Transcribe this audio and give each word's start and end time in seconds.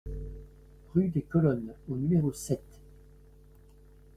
Rue 0.95 1.09
des 1.09 1.21
Colonnes 1.21 1.75
au 1.87 1.95
numéro 1.95 2.33
sept 2.33 2.63